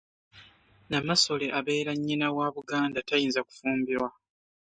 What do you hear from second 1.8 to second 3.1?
nnyina wa Buganda